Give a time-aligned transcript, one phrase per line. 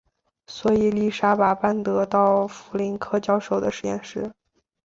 [0.47, 4.33] 所以丽莎把班德到弗林克教授的实验室。